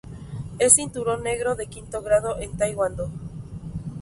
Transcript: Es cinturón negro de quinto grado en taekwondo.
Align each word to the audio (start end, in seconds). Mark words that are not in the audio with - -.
Es 0.57 0.73
cinturón 0.73 1.21
negro 1.21 1.53
de 1.55 1.67
quinto 1.67 2.01
grado 2.01 2.39
en 2.39 2.57
taekwondo. 2.57 3.11